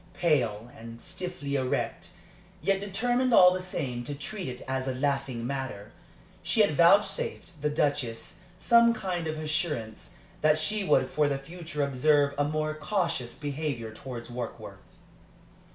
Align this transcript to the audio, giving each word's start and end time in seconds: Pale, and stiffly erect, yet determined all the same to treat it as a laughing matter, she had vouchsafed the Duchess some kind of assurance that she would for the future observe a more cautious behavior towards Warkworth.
Pale, 0.15 0.71
and 0.75 0.99
stiffly 0.99 1.53
erect, 1.55 2.09
yet 2.59 2.81
determined 2.81 3.35
all 3.35 3.53
the 3.53 3.61
same 3.61 4.03
to 4.05 4.15
treat 4.15 4.47
it 4.47 4.63
as 4.67 4.87
a 4.87 4.95
laughing 4.95 5.45
matter, 5.45 5.91
she 6.41 6.61
had 6.61 6.75
vouchsafed 6.75 7.61
the 7.61 7.69
Duchess 7.69 8.39
some 8.57 8.95
kind 8.95 9.27
of 9.27 9.37
assurance 9.37 10.15
that 10.41 10.57
she 10.57 10.83
would 10.83 11.11
for 11.11 11.29
the 11.29 11.37
future 11.37 11.83
observe 11.83 12.33
a 12.39 12.43
more 12.43 12.73
cautious 12.73 13.35
behavior 13.35 13.93
towards 13.93 14.27
Warkworth. 14.31 14.81